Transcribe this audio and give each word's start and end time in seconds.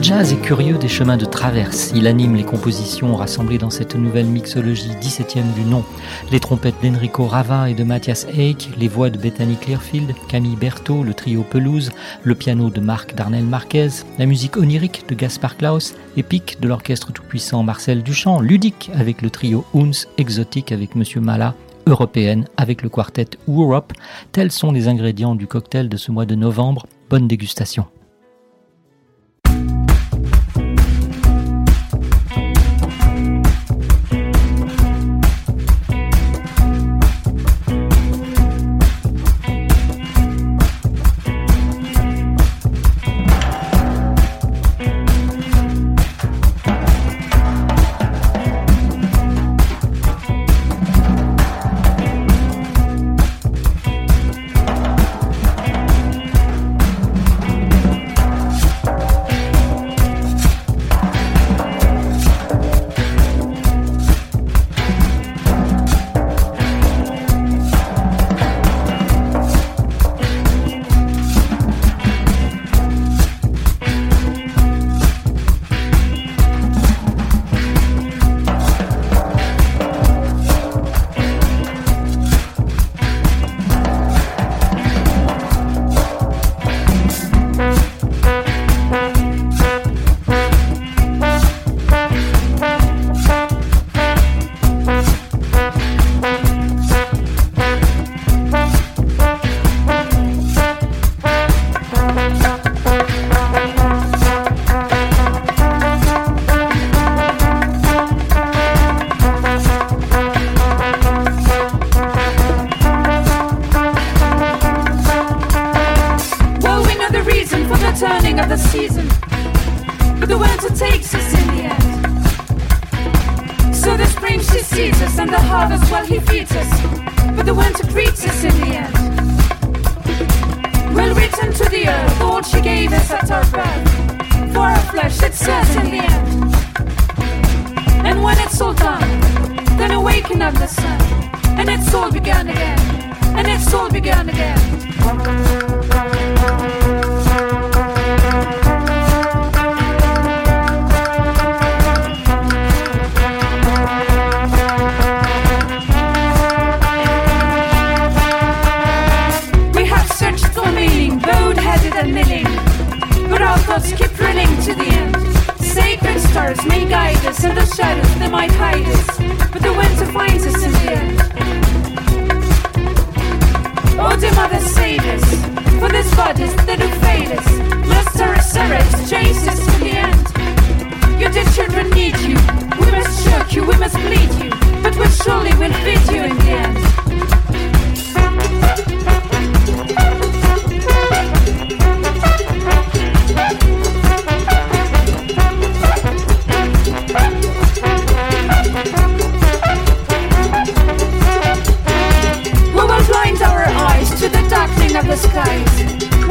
Jazz 0.00 0.32
est 0.32 0.40
curieux 0.40 0.78
des 0.78 0.88
chemins 0.88 1.16
de 1.16 1.24
traverse. 1.24 1.92
Il 1.94 2.06
anime 2.06 2.36
les 2.36 2.44
compositions 2.44 3.16
rassemblées 3.16 3.58
dans 3.58 3.70
cette 3.70 3.96
nouvelle 3.96 4.26
mixologie 4.26 4.90
17e 5.00 5.52
du 5.54 5.62
nom. 5.62 5.84
Les 6.30 6.38
trompettes 6.38 6.80
d'Enrico 6.82 7.26
Rava 7.26 7.68
et 7.68 7.74
de 7.74 7.82
Matthias 7.82 8.26
Eich, 8.32 8.68
les 8.78 8.86
voix 8.86 9.10
de 9.10 9.18
Bethany 9.18 9.56
Clearfield, 9.56 10.14
Camille 10.28 10.56
Berthaud, 10.56 11.02
le 11.02 11.14
trio 11.14 11.42
Pelouse, 11.42 11.90
le 12.22 12.34
piano 12.36 12.70
de 12.70 12.80
Marc 12.80 13.14
Darnel 13.14 13.44
Marquez, 13.44 13.88
la 14.18 14.26
musique 14.26 14.56
onirique 14.56 15.04
de 15.08 15.14
Gaspar 15.16 15.56
Klaus, 15.56 15.94
épique 16.16 16.60
de 16.60 16.68
l'orchestre 16.68 17.12
tout-puissant 17.12 17.64
Marcel 17.64 18.02
Duchamp, 18.04 18.40
ludique 18.40 18.90
avec 18.94 19.20
le 19.20 19.30
trio 19.30 19.64
Huns, 19.74 20.06
exotique 20.16 20.70
avec 20.70 20.94
Monsieur 20.94 21.20
Mala, 21.20 21.54
européenne 21.86 22.46
avec 22.56 22.82
le 22.82 22.88
quartet 22.88 23.30
Europe. 23.48 23.92
Tels 24.30 24.52
sont 24.52 24.70
les 24.70 24.86
ingrédients 24.86 25.34
du 25.34 25.48
cocktail 25.48 25.88
de 25.88 25.96
ce 25.96 26.12
mois 26.12 26.26
de 26.26 26.36
novembre. 26.36 26.86
Bonne 27.10 27.26
dégustation. 27.26 27.86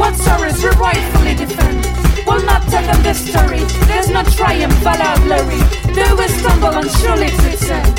What 0.08 0.16
sorrows 0.16 0.62
we 0.64 0.70
rightfully 0.70 1.34
defend 1.34 1.84
Will 2.26 2.42
not 2.46 2.62
tell 2.72 2.80
them 2.80 3.02
the 3.02 3.12
story. 3.12 3.60
There's 3.88 4.08
no 4.08 4.22
triumph 4.22 4.72
valor, 4.80 5.12
glory. 5.20 5.60
They 5.92 6.10
will 6.16 6.32
stumble 6.40 6.72
and 6.72 6.90
surely 6.96 7.28
to 7.28 7.48
end 7.68 7.92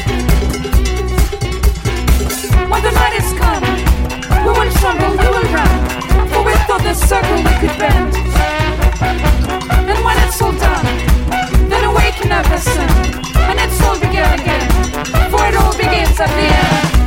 When 2.65 2.81
the 2.81 2.93
night 2.97 3.13
is 3.13 3.29
come 3.37 3.61
We 4.41 4.51
will 4.57 4.71
tremble, 4.81 5.21
we 5.21 5.27
will 5.29 5.49
run 5.53 5.75
For 6.33 6.41
we 6.41 6.53
thought 6.65 6.81
the 6.81 6.95
circle 6.95 7.37
we 7.45 7.53
could 7.61 7.77
bend. 7.77 8.09
And 9.85 10.03
when 10.03 10.17
it's 10.25 10.41
all 10.41 10.53
done 10.53 10.85
Then 11.69 11.83
awaken 11.83 12.31
up 12.31 12.49
as 12.49 12.63
soon 12.63 12.89
And 13.37 13.59
it's 13.59 13.79
all 13.83 13.99
begun 13.99 14.33
again 14.33 14.67
For 15.29 15.45
it 15.45 15.55
all 15.61 15.77
begins 15.77 16.19
at 16.19 16.25
the 16.25 16.57
end. 16.57 16.98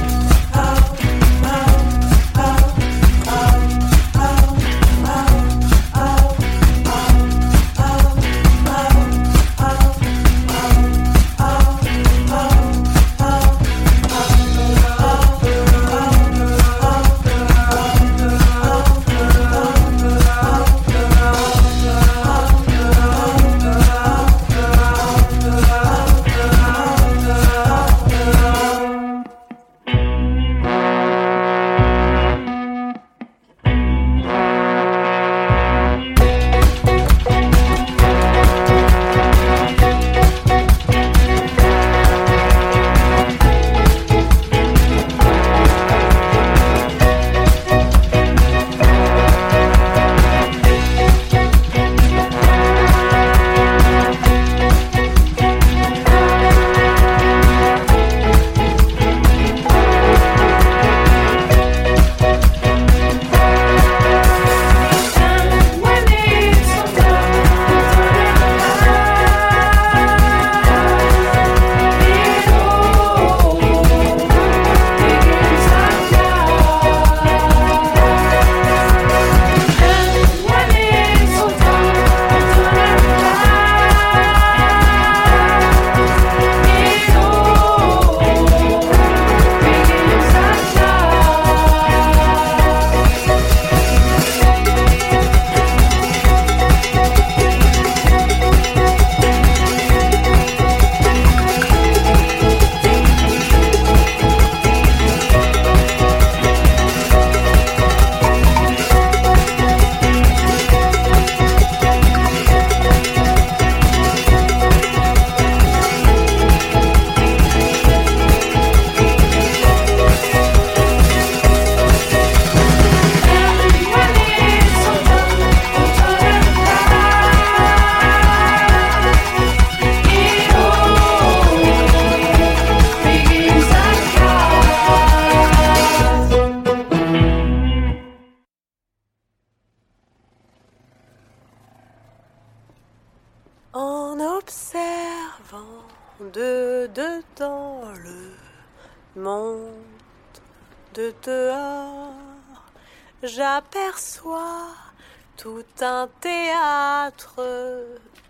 Un 155.82 156.08
théâtre 156.20 157.40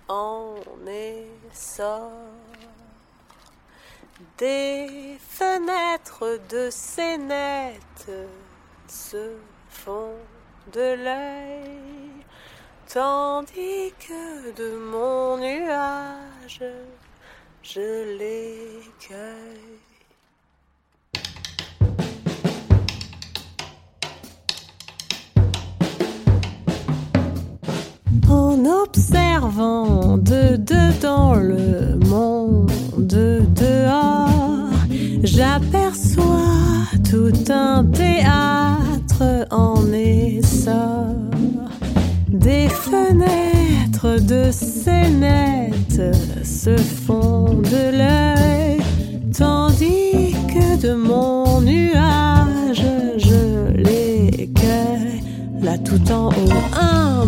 en 0.09 0.55
essor. 0.87 2.11
Des 4.39 5.19
fenêtres 5.21 6.41
de 6.49 6.71
scénettes 6.71 8.11
se 8.89 9.37
font 9.69 10.15
de 10.73 10.95
l'œil, 11.05 12.25
tandis 12.89 13.93
que 13.99 14.53
de 14.53 14.77
mon 14.77 15.37
nuage 15.39 16.65
je 17.63 18.19
l'écueille. 18.19 19.72
En 28.33 28.65
observant 28.65 30.17
de 30.17 30.57
dedans 30.57 31.35
le 31.35 31.99
monde 32.09 32.71
dehors, 33.07 34.71
j'aperçois 35.23 36.87
tout 37.11 37.45
un 37.51 37.85
théâtre 37.85 39.47
en 39.51 39.93
essor. 39.93 41.09
Des 42.29 42.69
fenêtres 42.71 44.19
de 44.27 44.51
scénettes 44.51 46.17
se 46.43 46.75
font 46.79 47.53
de 47.53 47.85
l'œil, 47.99 48.81
tandis 49.37 50.35
que 50.49 50.81
de 50.81 50.95
mon 50.95 51.61
nuage 51.61 52.87
je 53.19 53.73
l'écueille. 53.77 55.23
Là 55.61 55.77
tout 55.77 56.11
en 56.11 56.29
haut, 56.31 56.63
un 56.81 57.27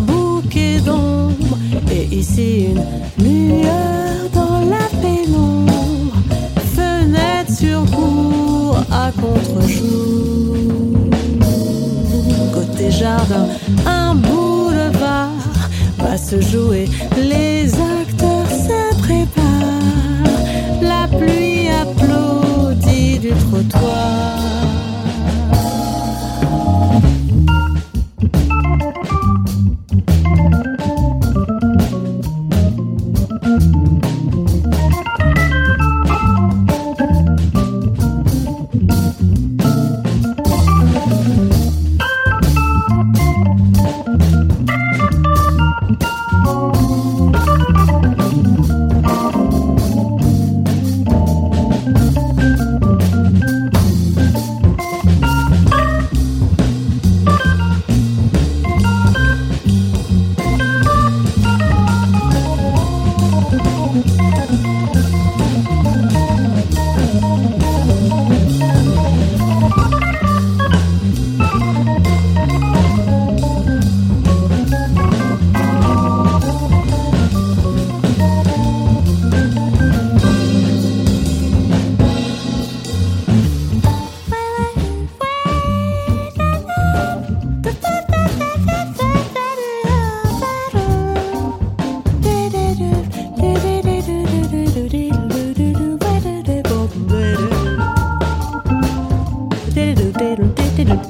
et 0.57 2.15
ici 2.15 2.67
une 2.69 2.83
lueur 3.23 4.29
dans 4.33 4.61
la 4.61 4.87
pénombre. 5.01 6.13
Fenêtre 6.75 7.53
sur 7.53 7.85
cour 7.91 8.77
à 8.91 9.11
contre-jour. 9.11 10.55
Côté 12.53 12.91
jardin, 12.91 13.47
un 13.85 14.15
boulevard 14.15 15.31
va 15.97 16.17
se 16.17 16.39
jouer. 16.41 16.85
Les 17.17 17.73
acteurs 17.73 18.49
se 18.49 18.97
préparent. 19.01 19.43
La 20.81 21.07
pluie 21.17 21.67
applaudit 21.69 23.19
du 23.19 23.29
trottoir. 23.29 24.34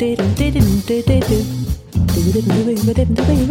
didn't 0.06 0.36
didn't 0.36 0.86
didn't 0.86 1.28
didn't 2.14 2.94
didn't 2.94 3.16
didn't 3.16 3.45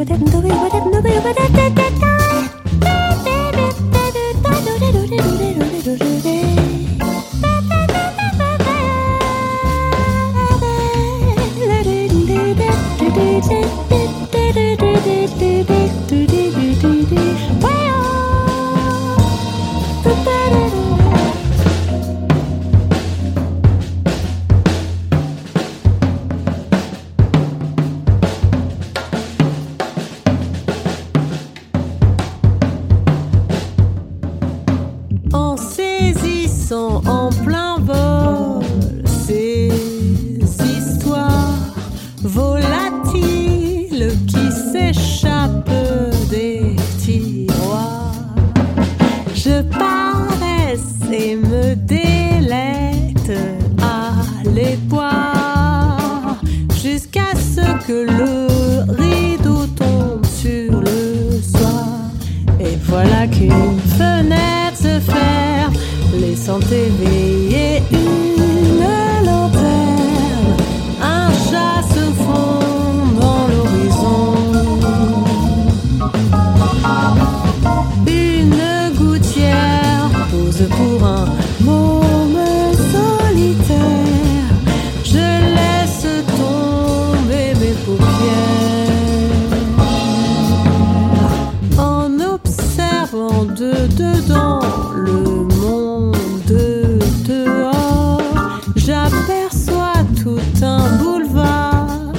J'aperçois 99.11 99.93
tout 100.23 100.39
un 100.63 100.97
boulevard 100.97 102.13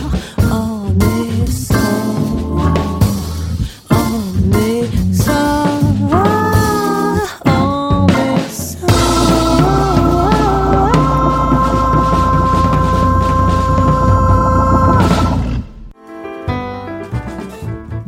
en 0.51 0.88
essor. 1.44 2.74
En 3.89 4.51
essor, 4.54 5.68
en 7.46 8.08
essor. 8.08 8.88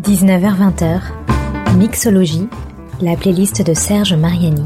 19h-20h, 0.04 1.02
Mixologie 1.78 2.48
la 3.02 3.16
playlist 3.16 3.62
de 3.62 3.74
Serge 3.74 4.14
Mariani. 4.14 4.66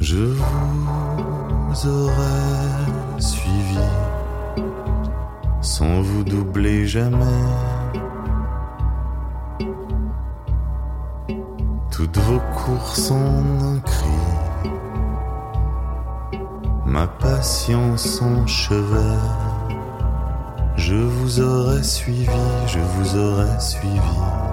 Je 0.00 0.16
vous 0.16 1.86
aurais 1.86 3.20
suivi 3.20 3.78
sans 5.60 6.00
vous 6.02 6.24
doubler 6.24 6.86
jamais. 6.86 7.24
Toutes 11.92 12.18
vos 12.18 12.40
courses 12.56 13.10
en 13.10 13.16
un 13.16 13.78
cri, 13.80 14.08
ma 16.84 17.06
patience 17.06 18.20
en 18.22 18.46
chevet. 18.46 19.18
Je 20.76 20.96
vous 20.96 21.40
aurais 21.40 21.82
suivi, 21.82 22.26
je 22.66 22.78
vous 22.78 23.16
aurais 23.18 23.60
suivi. 23.60 24.47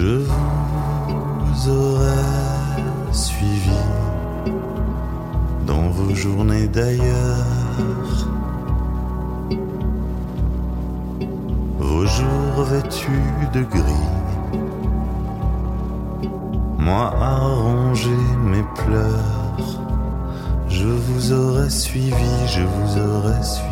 Je 0.00 0.18
vous 0.18 1.70
aurais 1.70 3.12
suivi 3.12 3.80
dans 5.66 5.88
vos 5.88 6.14
journées 6.14 6.68
d'ailleurs, 6.68 8.28
vos 11.80 12.06
jours 12.06 12.62
vêtus 12.70 13.24
de 13.52 13.62
gris. 13.62 14.08
Moi 16.78 17.12
arranger 17.20 18.22
mes 18.44 18.62
pleurs, 18.76 19.80
je 20.68 20.86
vous 20.86 21.32
aurais 21.32 21.70
suivi, 21.70 22.46
je 22.46 22.62
vous 22.62 22.98
aurais 23.00 23.42
suivi. 23.42 23.67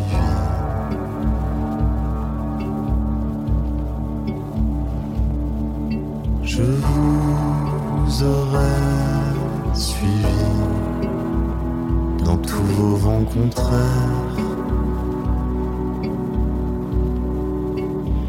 Contraires. 13.24 14.36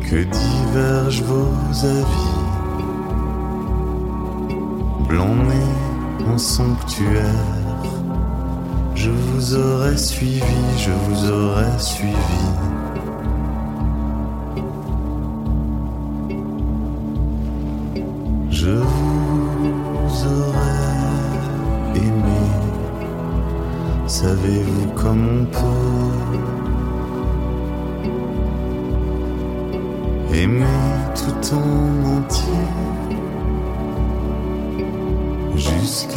Que 0.10 0.24
divergent 0.24 1.24
vos 1.24 1.86
avis, 1.86 2.34
blanc 5.08 5.36
né 5.36 6.32
en 6.34 6.38
sanctuaire. 6.38 7.46
Je 8.96 9.10
vous 9.10 9.56
aurais 9.56 9.98
suivi, 9.98 10.42
je 10.78 10.92
vous 10.92 11.32
aurais 11.32 11.80
suivi. 11.80 12.77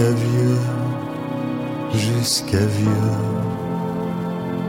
Jusqu'à 0.00 0.12
vieux, 0.12 0.58
jusqu'à 1.92 2.66
vieux. 2.66 3.10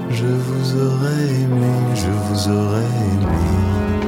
Je 0.09 0.25
vous 0.25 0.81
aurais 0.81 1.23
aimé, 1.23 1.71
je 1.95 2.09
vous 2.09 2.49
aurais 2.49 2.83
aimé. 2.83 4.00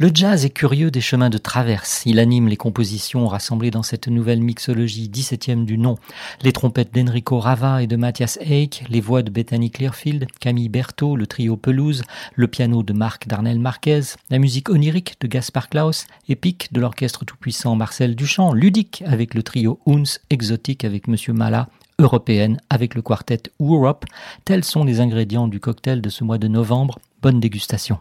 Le 0.00 0.12
jazz 0.14 0.44
est 0.44 0.50
curieux 0.50 0.92
des 0.92 1.00
chemins 1.00 1.28
de 1.28 1.38
traverse. 1.38 2.04
Il 2.06 2.20
anime 2.20 2.46
les 2.46 2.56
compositions 2.56 3.26
rassemblées 3.26 3.72
dans 3.72 3.82
cette 3.82 4.06
nouvelle 4.06 4.40
mixologie 4.40 5.10
17e 5.12 5.64
du 5.64 5.76
nom. 5.76 5.96
Les 6.42 6.52
trompettes 6.52 6.94
d'Enrico 6.94 7.40
Rava 7.40 7.82
et 7.82 7.88
de 7.88 7.96
Matthias 7.96 8.38
Eich, 8.40 8.84
les 8.88 9.00
voix 9.00 9.22
de 9.22 9.30
Bethany 9.30 9.72
Clearfield, 9.72 10.28
Camille 10.38 10.68
Berthaud, 10.68 11.16
le 11.16 11.26
trio 11.26 11.56
Pelouse, 11.56 12.04
le 12.36 12.46
piano 12.46 12.84
de 12.84 12.92
Marc 12.92 13.26
Darnel 13.26 13.58
Marquez, 13.58 14.02
la 14.30 14.38
musique 14.38 14.70
onirique 14.70 15.16
de 15.20 15.26
Gaspar 15.26 15.68
Klaus, 15.68 16.06
épique 16.28 16.72
de 16.72 16.80
l'orchestre 16.80 17.24
tout-puissant 17.24 17.74
Marcel 17.74 18.14
Duchamp, 18.14 18.52
ludique 18.52 19.02
avec 19.04 19.34
le 19.34 19.42
trio 19.42 19.80
Huns, 19.84 20.20
exotique 20.30 20.84
avec 20.84 21.08
Monsieur 21.08 21.32
Mala, 21.32 21.70
européenne 21.98 22.58
avec 22.70 22.94
le 22.94 23.02
quartet 23.02 23.42
Europe. 23.58 24.04
Tels 24.44 24.62
sont 24.62 24.84
les 24.84 25.00
ingrédients 25.00 25.48
du 25.48 25.58
cocktail 25.58 26.00
de 26.00 26.08
ce 26.08 26.22
mois 26.22 26.38
de 26.38 26.46
novembre. 26.46 27.00
Bonne 27.20 27.40
dégustation. 27.40 27.98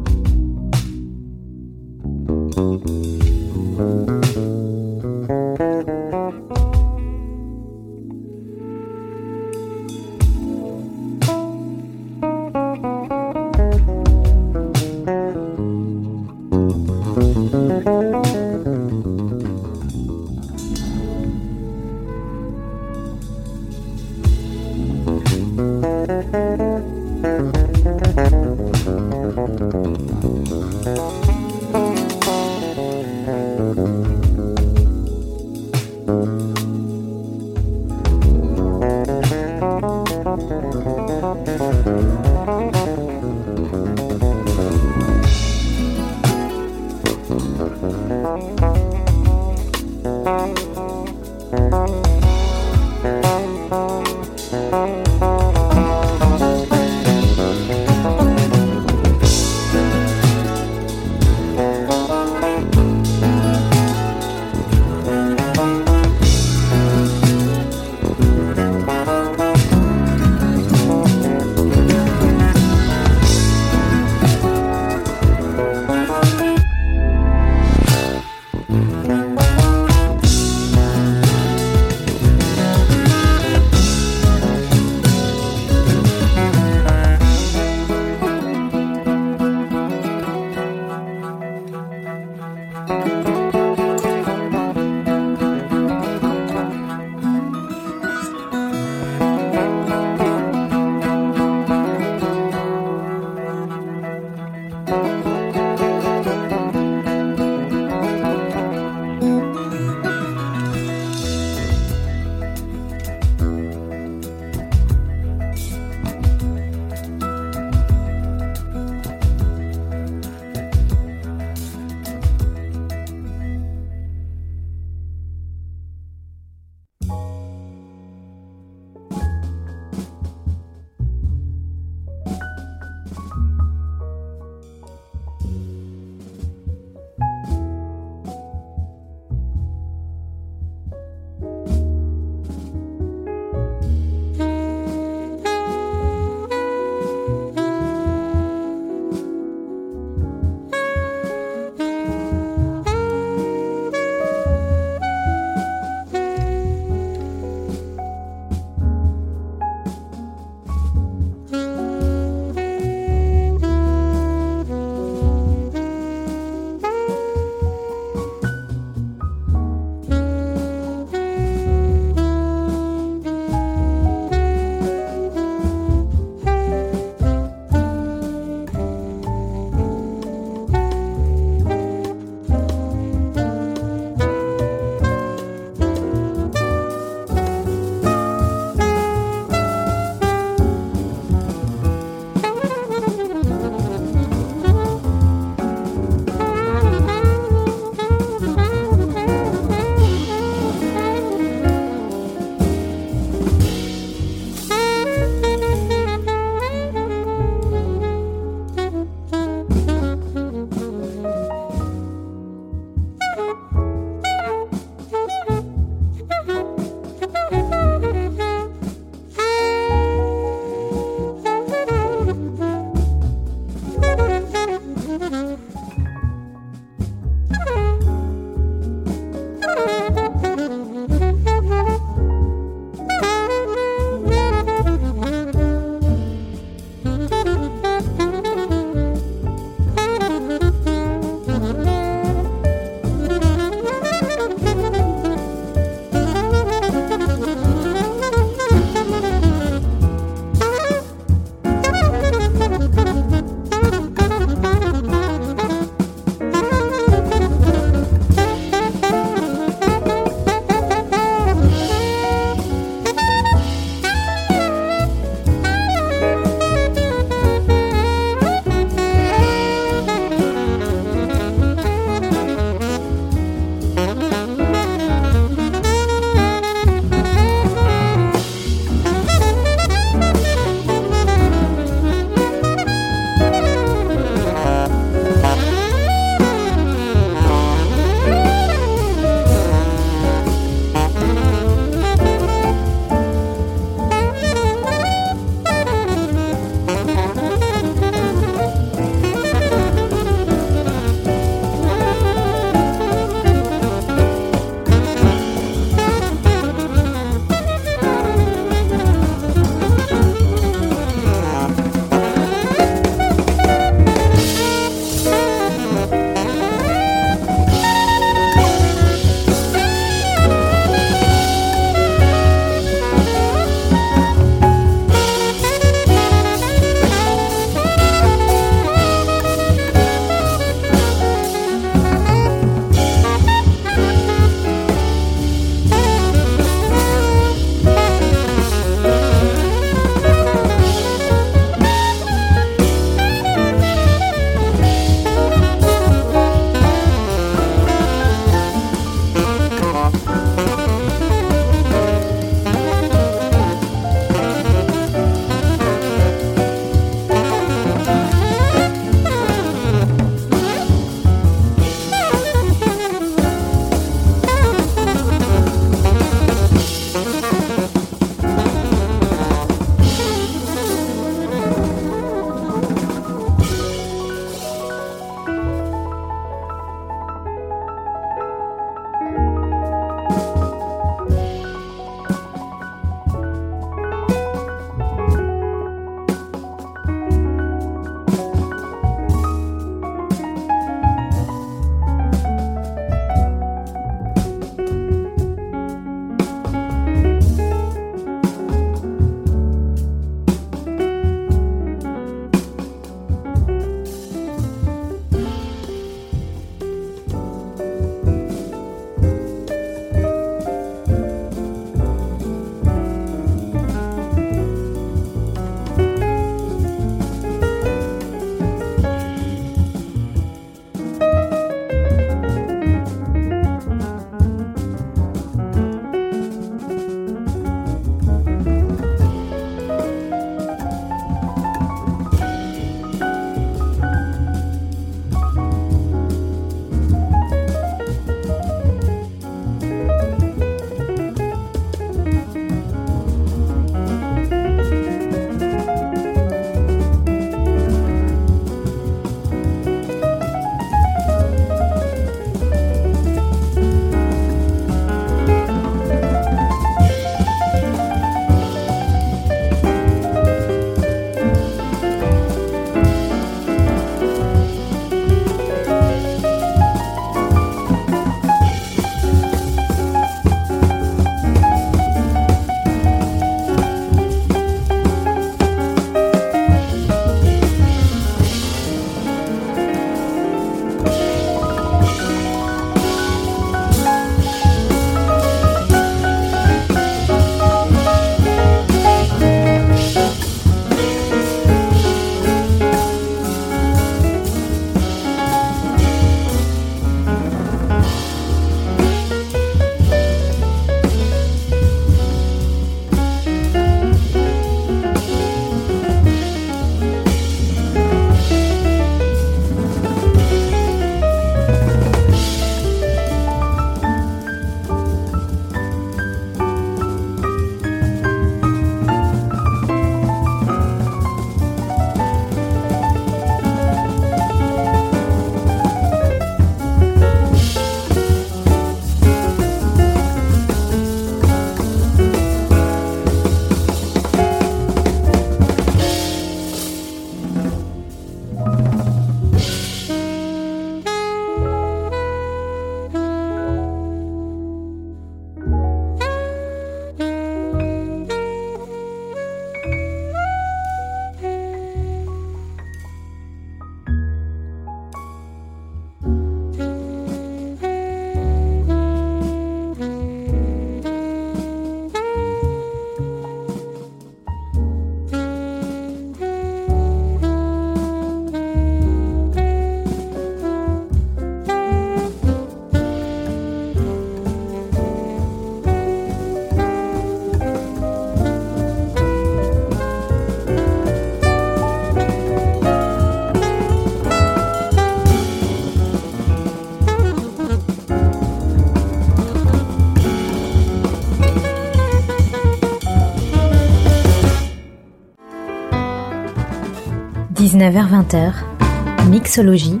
19h-20h, 597.84 599.28
Mixologie, 599.28 600.00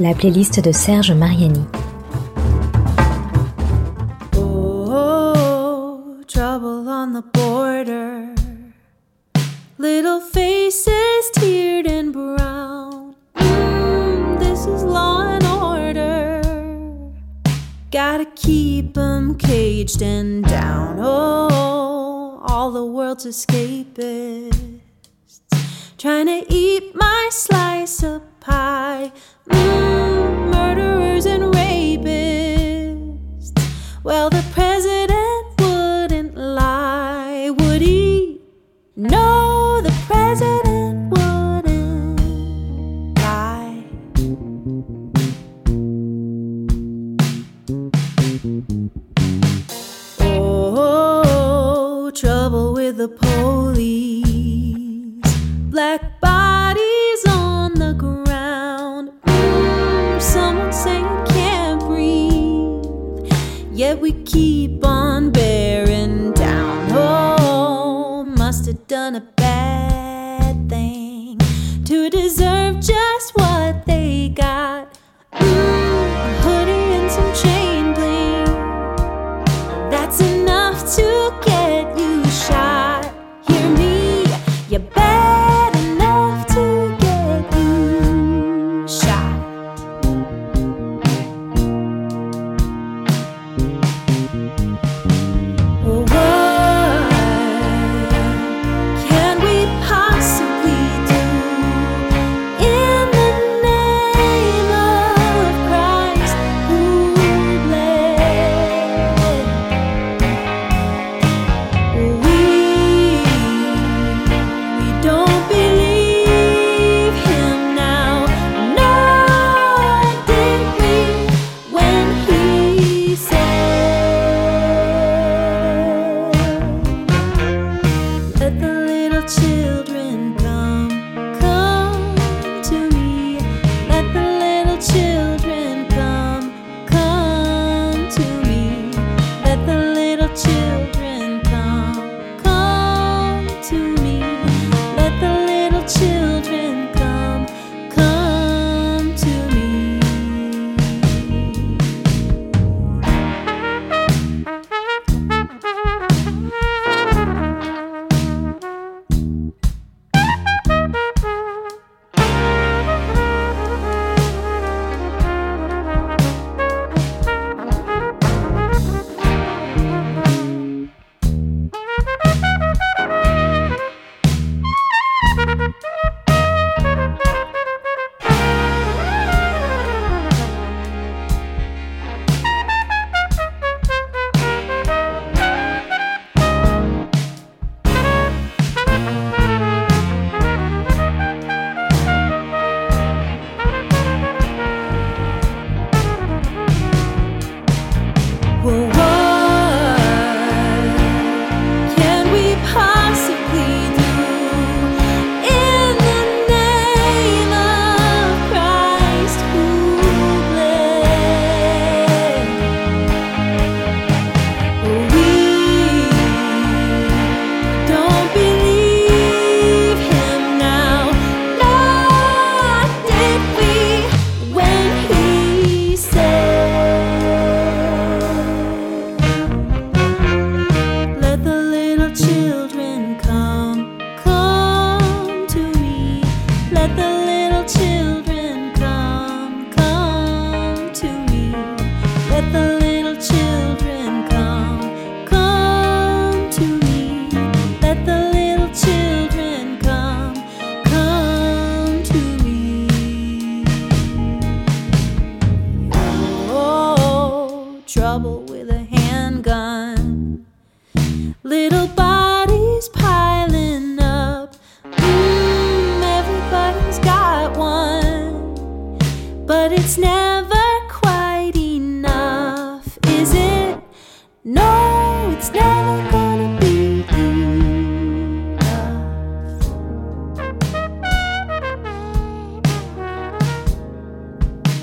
la 0.00 0.14
playlist 0.14 0.58
de 0.58 0.72
Serge 0.72 1.12
Mariani. 1.12 1.64
we 64.10 64.22
keep 64.24 64.84
on 64.84 65.30
bearing 65.30 66.32
down. 66.32 66.88
Oh, 66.92 68.24
must 68.24 68.66
have 68.66 68.86
done 68.88 69.14
a 69.16 69.39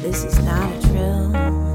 This 0.07 0.23
is 0.23 0.39
not 0.39 0.73
a 0.73 0.87
drill. 0.87 1.66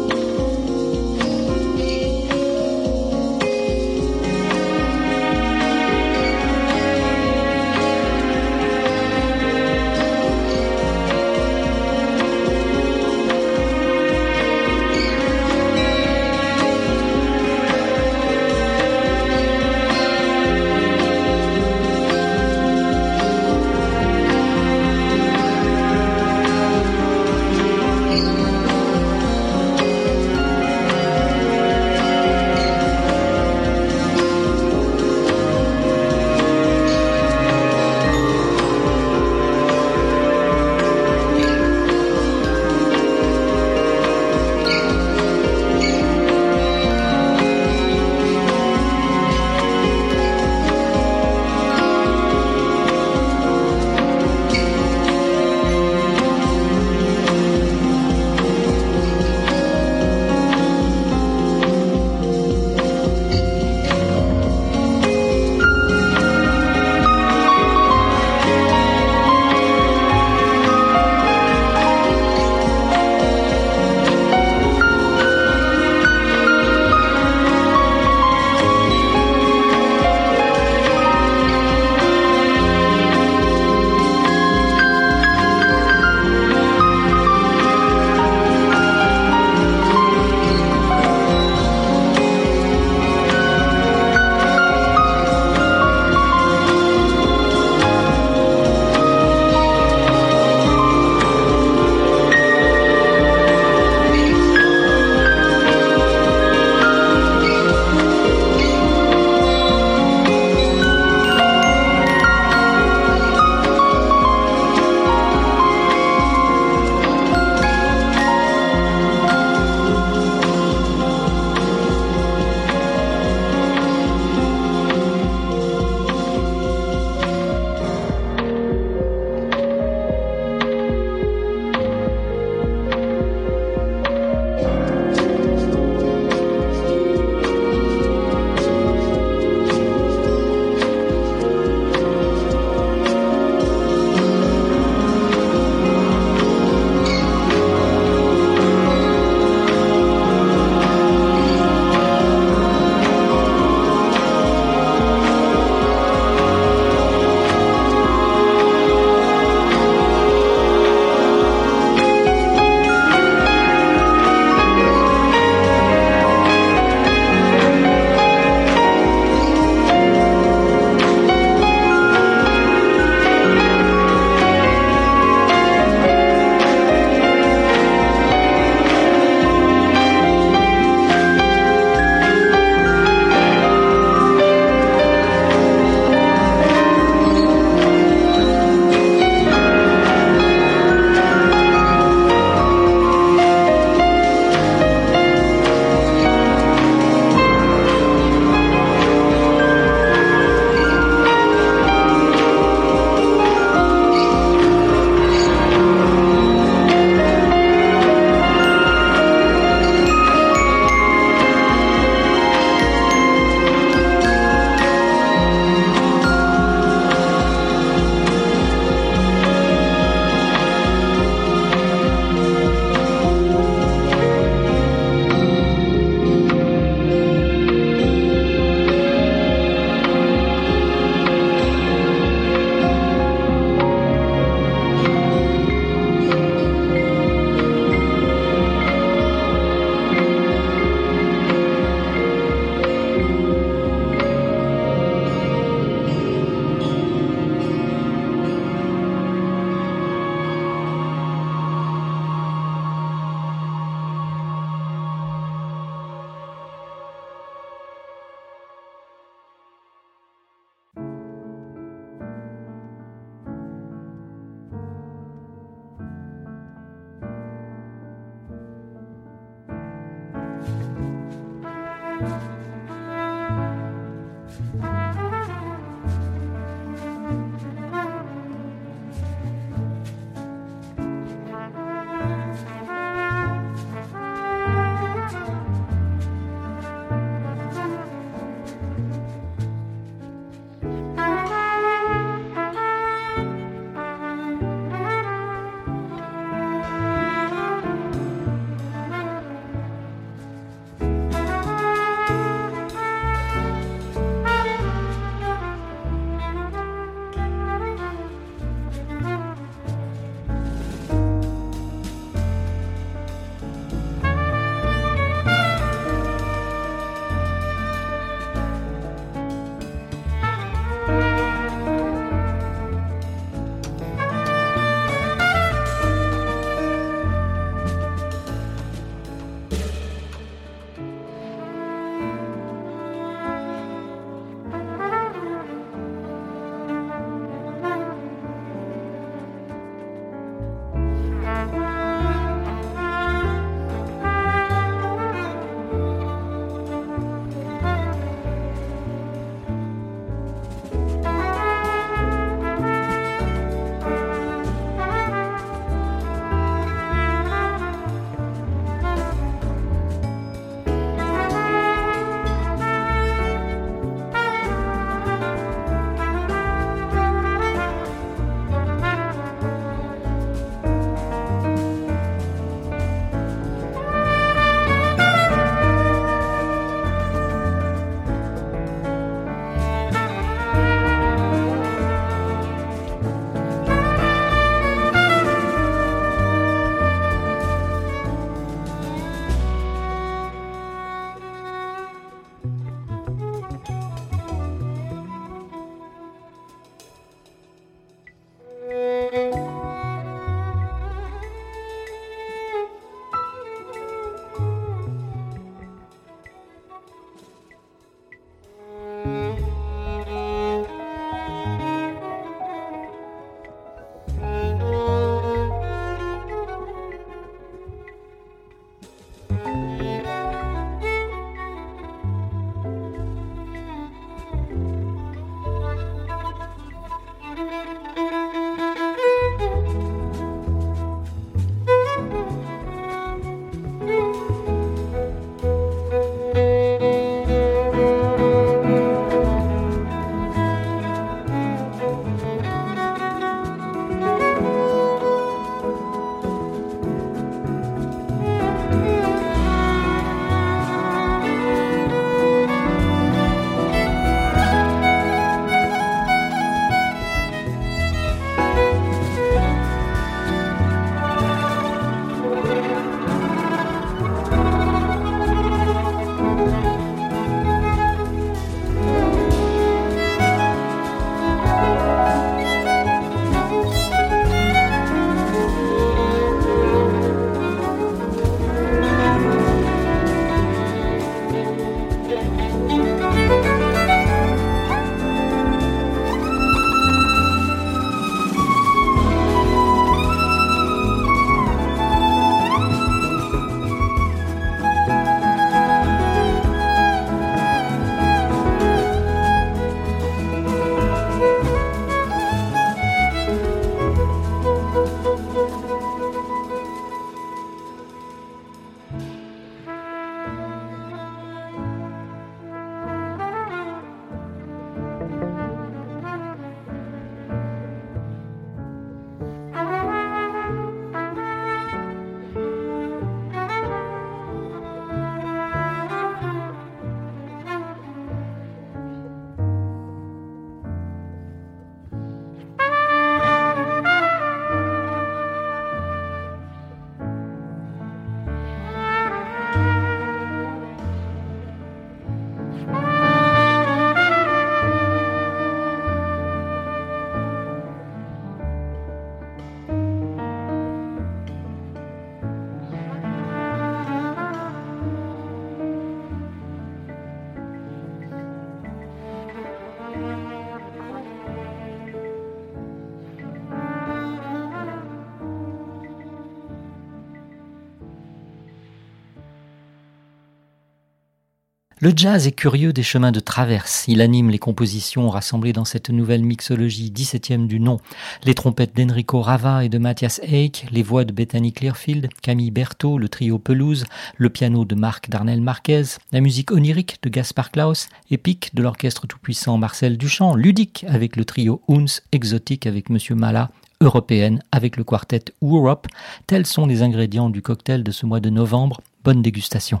Le 572.02 572.14
jazz 572.16 572.46
est 572.46 572.52
curieux 572.52 572.94
des 572.94 573.02
chemins 573.02 573.30
de 573.30 573.40
traverse. 573.40 574.06
Il 574.08 574.22
anime 574.22 574.48
les 574.48 574.58
compositions 574.58 575.28
rassemblées 575.28 575.74
dans 575.74 575.84
cette 575.84 576.08
nouvelle 576.08 576.42
mixologie 576.42 577.12
17e 577.14 577.66
du 577.66 577.78
nom. 577.78 577.98
Les 578.44 578.54
trompettes 578.54 578.96
d'Enrico 578.96 579.42
Rava 579.42 579.84
et 579.84 579.90
de 579.90 579.98
Matthias 579.98 580.40
Eich, 580.42 580.86
les 580.90 581.02
voix 581.02 581.26
de 581.26 581.32
Bethany 581.34 581.74
Clearfield, 581.74 582.30
Camille 582.40 582.70
Berthaud, 582.70 583.18
le 583.18 583.28
trio 583.28 583.58
Pelouse, 583.58 584.06
le 584.38 584.48
piano 584.48 584.86
de 584.86 584.94
Marc 584.94 585.28
Darnell 585.28 585.60
Marquez, 585.60 586.04
la 586.32 586.40
musique 586.40 586.72
onirique 586.72 587.18
de 587.22 587.28
Gaspar 587.28 587.70
Klaus, 587.70 588.08
épique 588.30 588.74
de 588.74 588.82
l'orchestre 588.82 589.26
tout-puissant 589.26 589.76
Marcel 589.76 590.16
Duchamp, 590.16 590.54
ludique 590.54 591.04
avec 591.06 591.36
le 591.36 591.44
trio 591.44 591.82
Huns, 591.86 592.22
exotique 592.32 592.86
avec 592.86 593.10
Monsieur 593.10 593.34
Mala, 593.34 593.72
européenne 594.00 594.62
avec 594.72 594.96
le 594.96 595.04
quartet 595.04 595.44
Europe. 595.60 596.06
Tels 596.46 596.64
sont 596.64 596.86
les 596.86 597.02
ingrédients 597.02 597.50
du 597.50 597.60
cocktail 597.60 598.02
de 598.02 598.10
ce 598.10 598.24
mois 598.24 598.40
de 598.40 598.48
novembre. 598.48 599.02
Bonne 599.22 599.42
dégustation. 599.42 600.00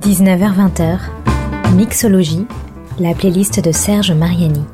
19h-20h, 0.00 0.98
Mixologie, 1.74 2.46
la 2.98 3.12
playlist 3.12 3.60
de 3.60 3.70
Serge 3.70 4.12
Mariani. 4.12 4.64